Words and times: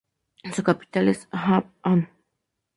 Su 0.51 0.63
capital 0.63 1.09
es 1.09 1.27
Hpa-An. 1.31 2.09